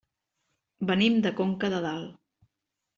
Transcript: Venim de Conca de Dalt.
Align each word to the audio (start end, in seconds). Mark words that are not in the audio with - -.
Venim 0.93 1.21
de 1.27 1.35
Conca 1.43 1.73
de 1.77 1.85
Dalt. 1.89 2.21